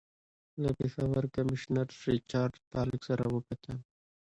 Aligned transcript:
له 0.61 0.69
پېښور 0.77 1.23
کمیشنر 1.35 1.87
سر 1.91 2.01
ریچارډ 2.11 2.53
پالک 2.71 2.99
سره 3.09 3.23
وکتل. 3.35 3.77